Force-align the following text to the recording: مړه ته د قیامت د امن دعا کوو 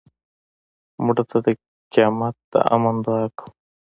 مړه 1.05 1.23
ته 1.29 1.37
د 1.45 1.47
قیامت 1.93 2.35
د 2.51 2.53
امن 2.75 2.95
دعا 3.05 3.25
کوو 3.37 3.51